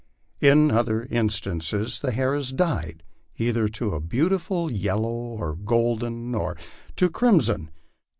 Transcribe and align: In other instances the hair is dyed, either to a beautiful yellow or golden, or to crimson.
In 0.39 0.71
other 0.71 1.05
instances 1.11 1.99
the 1.99 2.09
hair 2.11 2.33
is 2.33 2.51
dyed, 2.51 3.03
either 3.37 3.67
to 3.67 3.91
a 3.93 3.99
beautiful 4.01 4.71
yellow 4.71 5.03
or 5.11 5.55
golden, 5.55 6.33
or 6.33 6.57
to 6.95 7.07
crimson. 7.07 7.69